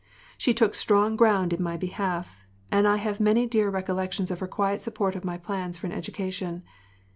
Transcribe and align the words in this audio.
She 0.35 0.55
took 0.55 0.73
strong 0.73 1.15
ground 1.15 1.53
in 1.53 1.61
my 1.61 1.77
behalf, 1.77 2.43
and 2.71 2.87
I 2.87 2.97
have 2.97 3.19
many 3.19 3.45
dear 3.45 3.69
recollections 3.69 4.31
of 4.31 4.39
her 4.39 4.47
quiet 4.47 4.81
support 4.81 5.13
of 5.15 5.23
my 5.23 5.37
plans 5.37 5.77
for 5.77 5.85
an 5.85 5.93
education. 5.93 6.63